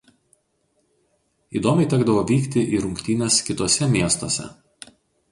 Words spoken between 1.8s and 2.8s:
tekdavo vykti į